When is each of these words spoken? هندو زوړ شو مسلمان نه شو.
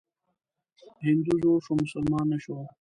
هندو 1.05 1.33
زوړ 1.41 1.59
شو 1.65 1.73
مسلمان 1.83 2.25
نه 2.31 2.37
شو. 2.43 2.55